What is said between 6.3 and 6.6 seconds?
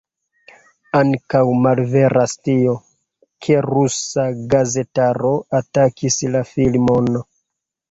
la